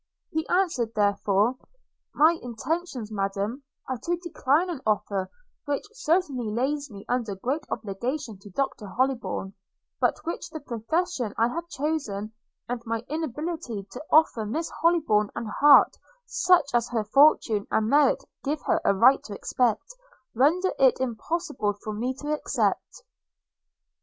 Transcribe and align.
He 0.31 0.47
answered 0.49 0.95
therefore– 0.95 1.57
'My 2.15 2.39
intentions, 2.41 3.11
Madam, 3.11 3.61
are 3.87 3.99
to 3.99 4.17
decline 4.17 4.67
an 4.71 4.81
offer 4.83 5.29
which 5.65 5.83
certainly 5.93 6.49
lays 6.49 6.89
me 6.89 7.05
under 7.07 7.35
great 7.35 7.67
obligation 7.69 8.39
to 8.39 8.49
Dr 8.49 8.87
Hollybourn, 8.87 9.53
but 9.99 10.17
which 10.25 10.49
the 10.49 10.59
profession 10.59 11.35
I 11.37 11.49
have 11.49 11.69
chosen, 11.69 12.33
and 12.67 12.81
my 12.83 13.05
inability 13.09 13.85
to 13.91 14.03
offer 14.11 14.43
Miss 14.43 14.71
Hollybourn 14.81 15.29
an 15.35 15.45
heart 15.59 15.97
such 16.25 16.71
as 16.73 16.89
her 16.89 17.03
fortune 17.03 17.67
and 17.69 17.87
merit 17.87 18.23
give 18.43 18.63
her 18.63 18.81
a 18.83 18.95
right 18.95 19.21
to 19.25 19.35
expect, 19.35 19.93
render 20.33 20.73
it 20.79 20.99
impossible 20.99 21.73
for 21.75 21.93
me 21.93 22.15
to 22.15 22.33
accept.' 22.33 23.03